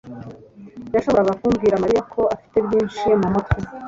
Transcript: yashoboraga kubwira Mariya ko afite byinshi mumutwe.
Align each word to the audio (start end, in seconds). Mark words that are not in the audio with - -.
yashoboraga 0.93 1.33
kubwira 1.41 1.81
Mariya 1.83 2.03
ko 2.13 2.21
afite 2.35 2.57
byinshi 2.67 3.03
mumutwe. 3.21 3.59